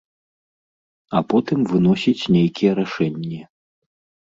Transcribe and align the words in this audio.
А 1.19 1.21
потым 1.33 1.59
выносіць 1.75 2.29
нейкія 2.39 2.71
рашэнні. 2.83 3.39